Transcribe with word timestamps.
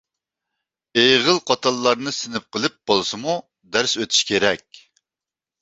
ئېغىل 1.01 1.41
قوتانلارنى 1.49 2.13
سىنىپ 2.21 2.47
قىلىپ 2.57 2.79
بولسىمۇ 2.93 3.37
دەرس 3.77 3.95
ئۆتۈش 4.01 4.23
كېرەك. 4.31 4.83